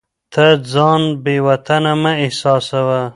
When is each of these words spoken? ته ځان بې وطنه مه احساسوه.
ته 0.33 0.45
ځان 0.73 1.01
بې 1.23 1.35
وطنه 1.47 1.93
مه 2.01 2.11
احساسوه. 2.25 3.01